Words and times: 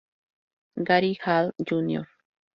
Gary 0.83 1.13
Hall, 1.21 1.51
Jr. 1.63 2.07